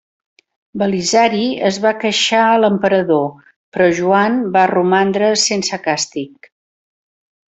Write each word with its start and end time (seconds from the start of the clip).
Belisari 0.81 1.41
es 1.69 1.75
va 1.83 1.91
queixar 2.03 2.39
a 2.45 2.55
l'emperador 2.63 3.29
però 3.77 3.91
Joan 4.01 4.41
va 4.57 4.65
romandre 4.75 5.29
sense 5.45 5.81
càstig. 5.89 6.53